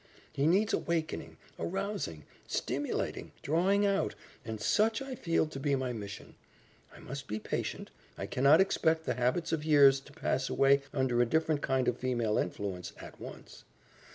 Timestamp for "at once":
12.99-13.63